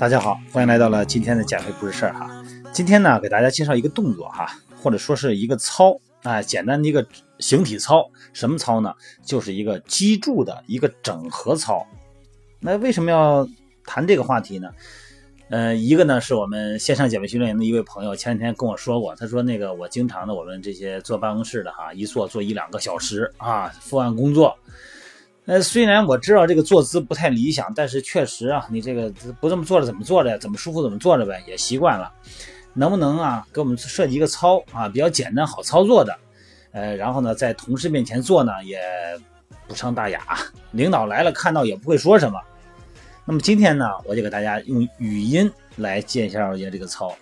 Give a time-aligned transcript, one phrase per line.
[0.00, 2.42] 大家好，欢迎来到了今天的减肥不是事儿哈。
[2.72, 4.50] 今天呢，给大家介绍一个动作哈，
[4.82, 7.06] 或者说是一个操啊，简单的一个
[7.38, 8.10] 形体操。
[8.32, 8.94] 什么操呢？
[9.22, 11.86] 就是一个脊柱的一个整合操。
[12.60, 13.46] 那为什么要
[13.84, 14.70] 谈这个话题呢？
[15.50, 24.56] 呃，一个呢是我们线上减肥训练营的一位朋友，前两天跟我说过，他说那个我经常的我们这些坐办公室的哈，一坐坐一两个小时啊，伏案工作。
[25.46, 30.38] 呃，虽然我知道这个坐姿不太理想，但是确实啊，你这个不这么坐着怎么坐着？
[30.38, 32.12] 怎么舒服怎么坐着呗，也习惯了。
[32.74, 36.16] 能不能啊，给我们设计一个操啊，比较简单好操作的？
[36.72, 38.78] 呃，然后呢，在同事面前做呢，也
[39.66, 40.20] 不伤大雅，
[40.70, 42.38] 领导来了看到也不会说什么。
[43.24, 47.12] 那么今天呢，我就给大家用语音来介绍一下这个操。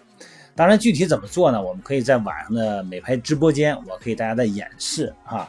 [0.54, 1.62] 当然，具体怎么做呢？
[1.62, 5.48] 我们可以在晚上的美拍直播间，我可以大家再演示哈。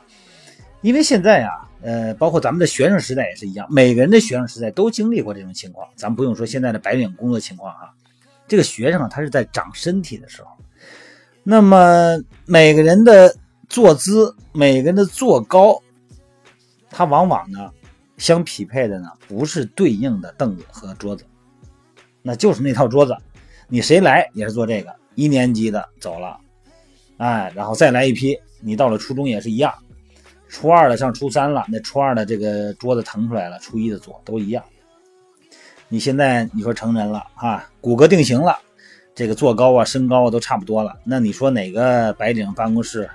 [0.82, 1.66] 因为现在啊。
[1.82, 5.88] 呃，包括咱们的学生时代也是一样，每个人的学生时代都经历过这种情况。
[5.96, 7.94] 咱不用说现在的白领工作情况哈，
[8.48, 10.50] 这个学生啊，他是在长身体的时候，
[11.44, 13.36] 那么每个人的
[13.70, 15.82] 坐姿，每个人的坐高，
[16.90, 17.72] 他往往呢
[18.18, 21.24] 相匹配的呢不是对应的凳子和桌子，
[22.22, 23.16] 那就是那套桌子，
[23.68, 24.94] 你谁来也是坐这个。
[25.16, 26.38] 一年级的走了，
[27.18, 29.74] 哎，然后再来一批，你到了初中也是一样。
[30.50, 34.62] 初二的上初三了，那初二的这个桌子腾出来了，初一的坐都一样。
[35.88, 38.58] 你现在你说成人了啊，骨骼定型了，
[39.14, 40.98] 这个坐高啊、身高啊都差不多了。
[41.04, 43.10] 那你说哪个白领办公室，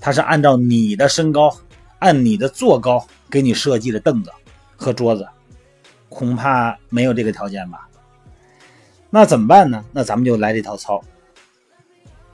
[0.00, 1.54] 他是按照你的身高、
[1.98, 4.30] 按你的坐高给你设计的凳子
[4.76, 5.26] 和桌子？
[6.08, 7.88] 恐怕没有这个条件吧？
[9.10, 9.84] 那怎么办呢？
[9.92, 11.02] 那咱们就来这套操。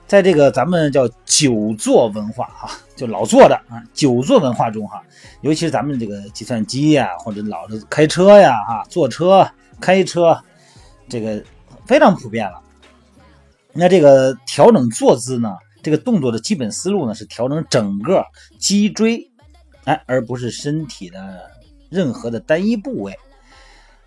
[0.07, 5.01] 在这个咱们叫久坐文化哈，就老坐的啊，久坐文化中哈，
[5.41, 9.49] 尤其是咱们这个计算机呀，或者老是开车呀哈，坐车
[9.81, 10.39] 开车，
[11.09, 11.43] 这个
[11.87, 12.61] 非常普遍了。
[13.73, 18.23] 那这个调整坐姿呢，这个动作的基本思路呢是调整整个
[18.59, 19.29] 脊椎，
[19.85, 21.49] 哎，而不是身体的
[21.89, 23.17] 任何的单一部位。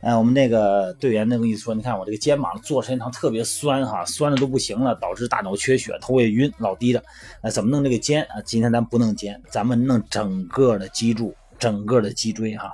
[0.00, 7.02] 哎，我们那个队员那个意思说，你看我这个肩膀坐时间长特别酸哈，酸的都不行了，导致大脑缺血，头也晕，老低的。
[7.42, 8.40] 哎，怎么弄这个肩啊？
[8.44, 12.72] 今天咱不弄肩，咱们弄整个的脊柱，整个的脊椎哈。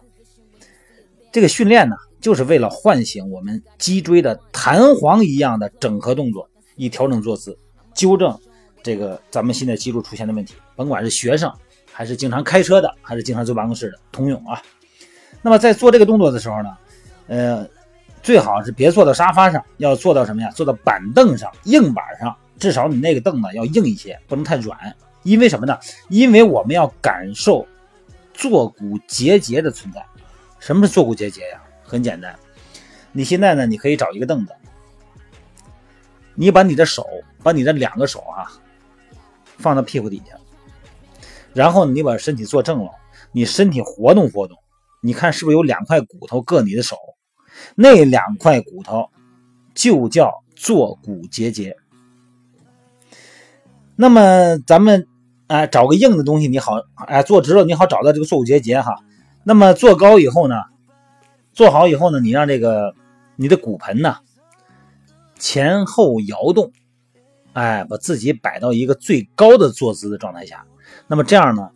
[1.33, 6.47] 这个训练呢，就是为了唤醒我们脊椎的弹簧一样的整合动作，
[6.77, 7.59] 以调整坐姿，
[7.95, 8.39] 纠正
[8.83, 10.55] 这个咱们现在脊柱出现的问题。
[10.77, 11.51] 甭管是学生，
[11.91, 14.61] 还是经常开车的，还是经常坐办公室的，通用啊。
[15.41, 16.69] 那么在做这个动作的时候呢？
[17.27, 17.69] 呃，
[18.23, 20.51] 最好是别坐到沙发上，要坐到什么呀？
[20.51, 24.79] 坐到板凳上、硬板上，至少你那个凳子要硬一些，不能太软。
[25.23, 25.79] 因为什么呢？
[26.09, 27.67] 因为我们要感受
[28.33, 30.05] 坐骨结节的存在。
[30.59, 31.63] 什么是坐骨结节呀？
[31.83, 32.35] 很简单，
[33.13, 34.53] 你现在呢，你可以找一个凳子，
[36.35, 37.07] 你把你的手，
[37.43, 38.51] 把你的两个手啊，
[39.59, 40.37] 放到屁股底下，
[41.53, 42.91] 然后你把身体坐正了，
[43.33, 44.59] 你身体活动活动，
[45.01, 46.97] 你看是不是有两块骨头硌你的手？
[47.75, 49.11] 那两块骨头
[49.75, 51.77] 就叫坐骨结节。
[53.97, 55.07] 那么咱们
[55.47, 58.97] 哎找个硬的东西，你好哎坐直了，你好找到这个坐骨结节哈。
[59.45, 60.57] 那么坐高以后呢，
[61.53, 62.95] 坐好以后呢，你让这个
[63.37, 64.17] 你的骨盆呢
[65.39, 66.73] 前后摇动，
[67.53, 70.65] 哎，把自己摆到一个最高的坐姿的状态下。
[71.07, 71.71] 那么这样呢，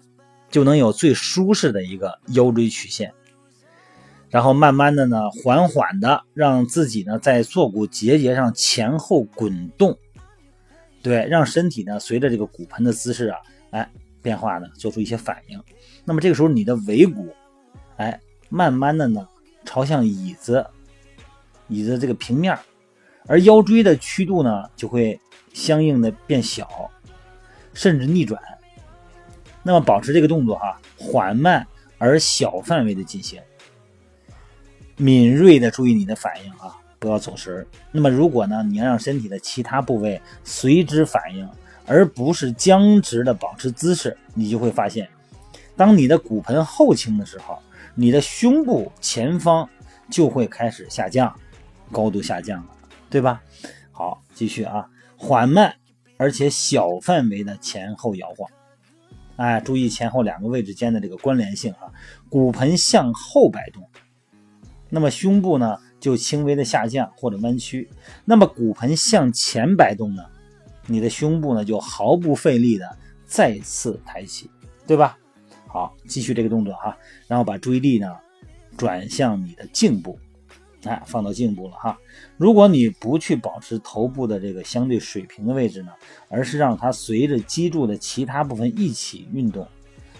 [0.50, 3.12] 就能有最舒适的一个腰椎曲线。
[4.31, 9.97] 然后慢慢的呢，缓缓的让自己呢在坐骨结节上前后滚动，
[11.03, 13.39] 对，让身体呢随着这个骨盆的姿势啊，
[13.71, 13.91] 哎
[14.21, 15.59] 变化呢做出一些反应。
[16.05, 17.34] 那么这个时候你的尾骨，
[17.97, 18.21] 哎，
[18.51, 19.27] 慢慢的呢
[19.65, 20.66] 朝向椅子，
[21.69, 22.59] 椅子这个平面，
[23.27, 25.19] 而腰椎的曲度呢就会
[25.54, 26.91] 相应的变小，
[27.72, 28.39] 甚至逆转。
[29.63, 31.66] 那么保持这个动作哈，缓慢
[31.97, 33.41] 而小范围的进行。
[34.98, 37.65] 敏锐的注意你的反应啊，不要走神。
[37.92, 41.48] 那么如果呢，你要让身体的其他部位随之反应，
[41.86, 45.09] 而不是僵直的保持姿势，你就会发现，
[45.77, 47.56] 当你的骨盆后倾的时候，
[47.95, 49.68] 你的胸部前方
[50.10, 51.33] 就会开始下降，
[51.92, 52.71] 高度下降了，
[53.09, 53.41] 对吧？
[53.92, 54.84] 好，继续啊，
[55.16, 55.72] 缓慢
[56.16, 58.50] 而且小范围的前后摇晃，
[59.36, 61.86] 哎，注意前后两个位置间的这个关联性啊，
[62.28, 63.87] 骨盆向后摆动。
[64.90, 67.88] 那么胸部呢就轻微的下降或者弯曲，
[68.24, 70.24] 那么骨盆向前摆动呢，
[70.86, 72.96] 你的胸部呢就毫不费力的
[73.26, 74.50] 再次抬起，
[74.86, 75.18] 对吧？
[75.66, 76.96] 好，继续这个动作哈，
[77.26, 78.16] 然后把注意力呢
[78.76, 80.18] 转向你的颈部，
[80.84, 81.98] 哎，放到颈部了哈。
[82.38, 85.92] 如果你不去保持头部的这个相对水平的位置呢，
[86.30, 89.68] 而是让它随着脊柱的其他部分一起运动，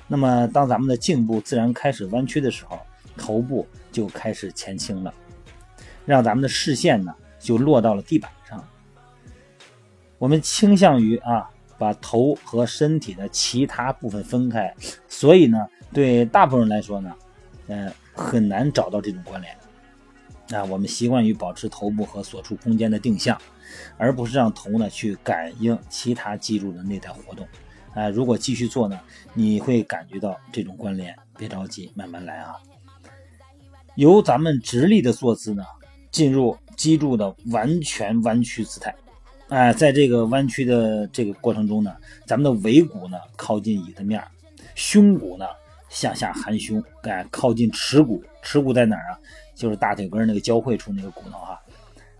[0.07, 2.79] 那么当咱们的颈部自然开始弯曲的时候，
[3.17, 3.67] 头部
[3.99, 5.13] 就开始前倾了，
[6.07, 8.65] 让咱们的视线呢就落到了地板上。
[10.19, 14.73] 我们倾向于啊把头和身体的其他部分分开，
[15.09, 17.13] 所以呢，对大部分人来说呢，
[17.67, 19.53] 呃，很难找到这种关联。
[20.53, 23.37] 啊，我们习惯于保持头部和所处空间的定向，
[23.97, 27.45] 而不是让头呢去感应其他肌肉的内在活动。
[27.95, 29.01] 啊，如果继续做呢，
[29.35, 31.13] 你会感觉到这种关联。
[31.37, 32.55] 别着急，慢慢来啊。
[33.99, 35.65] 由咱们直立的坐姿呢，
[36.13, 38.95] 进入脊柱的完全弯曲姿态。
[39.49, 41.93] 哎，在这个弯曲的这个过程中呢，
[42.25, 44.23] 咱们的尾骨呢靠近椅子面，
[44.77, 45.45] 胸骨呢
[45.89, 48.23] 向下含胸，哎，靠近耻骨。
[48.41, 49.19] 耻骨在哪儿啊？
[49.57, 51.61] 就是大腿根那个交汇处那个骨头哈，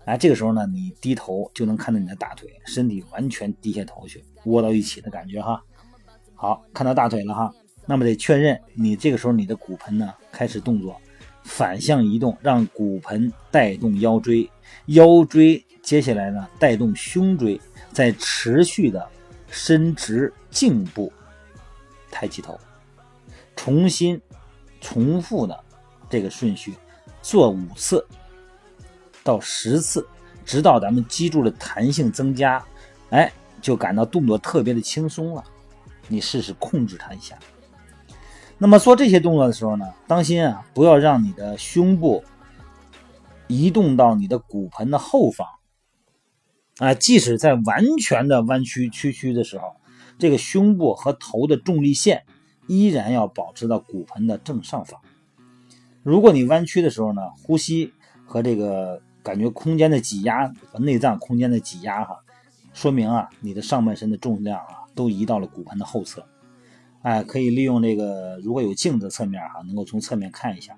[0.03, 5.63] 哎，这个时候呢，你低头就能看到你的大腿，身体完全低下头去，窝到一起的感觉哈。
[6.35, 7.49] 好，看到大腿了哈，
[7.85, 10.99] 那么得确认你这个时候你的骨盆呢开始动作，
[11.43, 14.49] 反向移动，让骨盆带动腰椎，
[14.87, 17.59] 腰椎接下来呢带动胸椎，
[17.91, 19.07] 再持续的
[19.49, 21.11] 伸直颈部，
[22.11, 22.59] 抬起头，
[23.55, 24.21] 重新
[24.79, 25.63] 重复的
[26.09, 26.73] 这个顺序。
[27.21, 28.05] 做五次
[29.23, 30.07] 到十次，
[30.45, 32.63] 直到咱们脊柱的弹性增加，
[33.09, 33.31] 哎，
[33.61, 35.43] 就感到动作特别的轻松了。
[36.07, 37.37] 你试试控制它一下。
[38.61, 42.23] 那么做这些动作的时候呢，当心啊，不要让你的胸部
[43.47, 45.47] 移动到你的骨盆的后方。
[46.77, 49.75] 啊，即使在完全的弯曲屈曲的时候，
[50.17, 52.23] 这个胸部和头的重力线
[52.67, 54.99] 依然要保持到骨盆的正上方。
[56.03, 57.93] 如果你弯曲的时候呢，呼吸
[58.25, 62.19] 和这个感觉空间的挤压和内脏空间的挤压哈，
[62.73, 66.25] 说明啊你的上半身的重量啊都移到了骨盆的后侧，
[67.01, 70.77] 哎，可以利用这个如果有镜子侧面哈，能够从侧面看一下，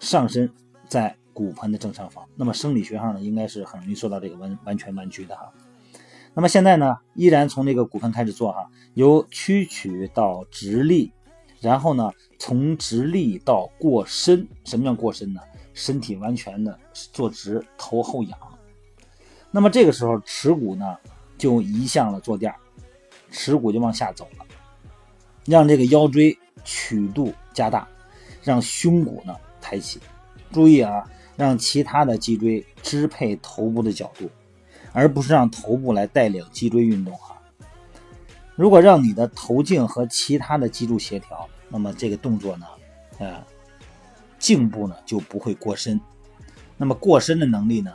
[0.00, 0.50] 上身
[0.88, 5.52] 在骨盆的正上方，那么生理学上呢应该是很容易做到这个完完全弯曲的哈。
[6.34, 11.12] 那么现在呢依然从这个骨盆开始做哈，由屈曲到直立。
[11.60, 15.40] 然后呢，从直立到过身，什么叫过身呢？
[15.74, 18.38] 身体完全的坐直，头后仰。
[19.50, 20.96] 那么这个时候，耻骨呢
[21.36, 22.54] 就移向了坐垫，
[23.32, 24.46] 耻骨就往下走了，
[25.48, 27.88] 让这个腰椎曲度加大，
[28.42, 29.98] 让胸骨呢抬起。
[30.52, 31.04] 注意啊，
[31.36, 34.30] 让其他的脊椎支配头部的角度，
[34.92, 37.36] 而不是让头部来带领脊椎运动哈。
[38.56, 42.66] 如果让你的头颈和其他的脊柱协调，那么这个动作呢，
[43.18, 43.44] 呃，
[44.38, 46.00] 颈部呢就不会过深，
[46.76, 47.92] 那么过深的能力呢，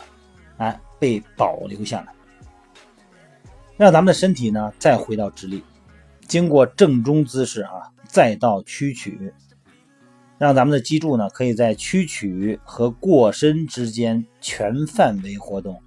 [0.58, 2.14] 哎，被保留下来，
[3.78, 5.64] 让咱们的身体呢再回到直立，
[6.34, 9.32] 经过正中姿势啊，再到屈曲，
[10.40, 15.80] 让咱们的脊柱呢可以在屈曲和过伸之间全范围活动。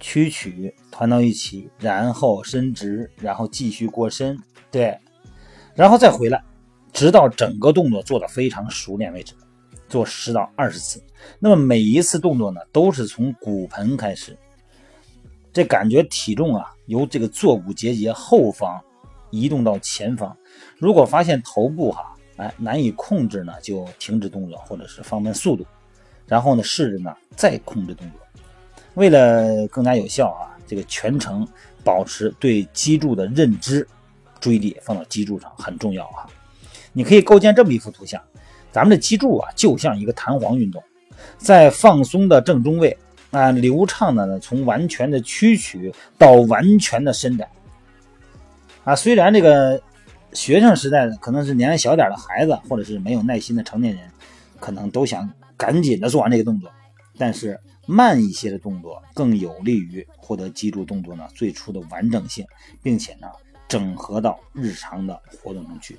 [0.00, 4.36] 屈曲团到一起，然后伸直，然后继续过身，
[4.72, 4.98] 对，
[5.76, 6.42] 然后再回来，
[6.92, 9.32] 直到整个动作做的非常熟练为止，
[9.88, 11.00] 做十到二十次。
[11.38, 14.36] 那么每一次动作呢，都是从骨盆开始，
[15.52, 18.80] 这感觉体重啊由这个坐骨结节后方
[19.30, 20.36] 移动到前方。
[20.78, 25.64] 如果发现头部哈哎难以控制呢，就停止动作或者是放慢速度，
[26.26, 28.20] 然后呢试着呢再控制动作。
[28.94, 31.46] 为了更加有效啊，这个全程
[31.82, 33.86] 保持对脊柱的认知，
[34.38, 36.26] 注意力放到脊柱上很重要哈。
[36.92, 38.20] 你可以构建这么一幅图像，
[38.70, 40.82] 咱们的脊柱啊就像一个弹簧运动，
[41.38, 42.94] 在放松的正中位
[43.32, 47.48] 啊，流畅的呢从完全的屈曲到完全的伸展
[48.84, 48.94] 啊。
[48.94, 49.82] 虽然这个
[50.32, 54.08] 学生时代的可能是年龄小点的孩子，或者是没有耐心的成年人，
[54.60, 56.70] 可能都想赶紧的做完这个动作，
[57.18, 57.58] 但是。
[57.84, 62.46] 慢一些的动作更有利于获得脊柱动作呢最初的完整性，
[62.80, 63.26] 并且呢
[63.66, 65.98] 整合到日常的活动中去。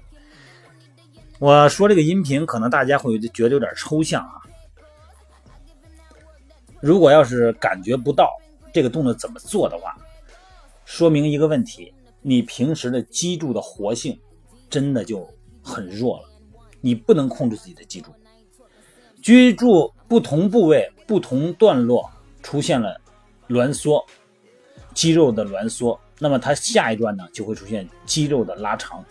[1.39, 4.39] 我说这个音频可能大家会觉得有点抽象啊。
[6.83, 8.29] 如果要是感觉不到
[8.73, 9.95] 这个动作怎么做的话，
[10.83, 14.19] 说明一个问题：你平时的脊柱的活性
[14.69, 15.25] 真的就
[15.63, 16.23] 很弱了，
[16.81, 18.11] 你不能控制自己的脊柱。
[19.21, 22.11] 脊柱不同部位、不同段落
[22.41, 22.99] 出现了
[23.47, 24.05] 挛缩，
[24.93, 29.01] 肌肉的挛缩，那么它下一段呢就会出现肌肉的拉长。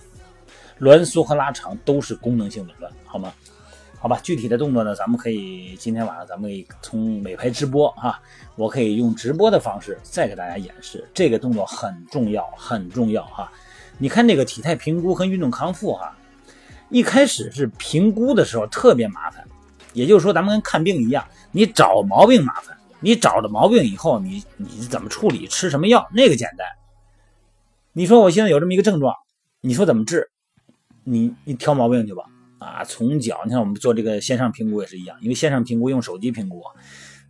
[0.79, 3.33] 挛缩和拉长都是功能性紊乱，好吗？
[4.02, 8.21] 好吧，具体的动作呢，咱们可以今天晚上咱们可以从美拍直播哈，
[8.56, 13.49] 我可以用直播的方式再给大家演示这个动作很重要，很重要哈。
[13.99, 16.16] 你看这个体态评估和运动康复哈，
[16.88, 19.47] 一开始是评估的时候特别麻烦，
[19.92, 26.66] 也就是说咱们跟看病一样，你找毛病麻烦，你找着毛病以后，你你怎么处理，吃什么药那个简单。
[27.92, 29.14] 你说我现在有这么一个症状，
[29.61, 30.28] 你说怎么治？
[31.04, 32.25] 你你挑毛病去吧。
[32.62, 36.62] 啊，从脚，你看我们做这个线上评估也是一样，因为线上评估用手机评估，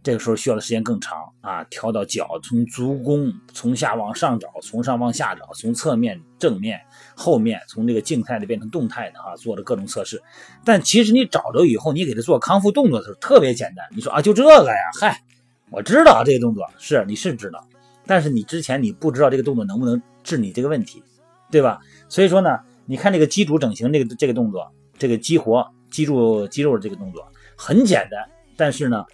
[0.03, 1.65] 这个时候需要的时间更长啊。
[1.65, 6.81] 调到脚，从足弓从下往上找，从上往下找，从侧面、正面、
[7.15, 10.23] 后面，从这个静态的变成动态的啊，做了各种测试。
[10.65, 13.87] 但其实你找着以后，你给他做康复动作的时候特别简单。
[13.95, 14.77] 你说啊，就这个呀？
[15.01, 15.23] 嗨，
[15.71, 17.67] 我知道这个动作是你是知道，
[18.07, 21.03] 但是你之前你不知道这个动作能不能治你这个问题，
[21.51, 21.81] 对吧？
[22.09, 24.73] 所以说呢，你看这个基础整形这个这个动作。
[25.03, 28.25] 这个激活、肌肉、肌肉的这个动作很简单，
[28.57, 29.05] 但是呢，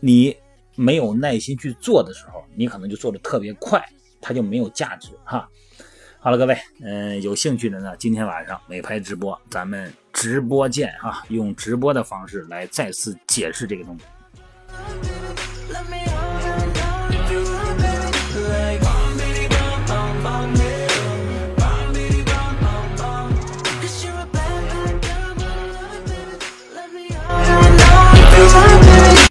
[0.00, 0.36] 你
[0.74, 3.82] 没有耐心去做的时候，你可能就做的特别快，
[4.20, 5.48] 它就没有价值哈。
[6.18, 15.15] 好了，各位，嗯，有兴趣的呢，今天晚上美拍直播，咱们直播见啊，用直播的方式来再次解释这个动作。